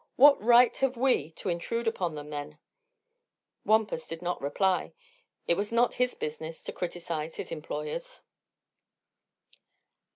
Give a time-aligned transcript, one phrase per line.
[0.15, 2.57] What right have we to intrude upon them, then?"
[3.65, 4.93] Wampus did not reply.
[5.45, 8.21] It was not his business to criticise his employers.